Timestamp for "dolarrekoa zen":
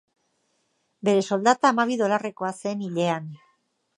2.03-2.83